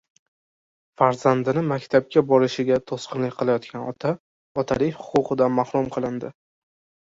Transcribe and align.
Farzandini 1.01 1.63
maktabga 1.73 2.23
borishiga 2.33 2.79
to‘sqinlik 2.93 3.37
qilayotgan 3.43 3.87
“ota” 3.93 4.17
otalik 4.65 5.01
huquqidan 5.07 5.59
mahrum 5.63 5.97
qilindi 5.97 6.37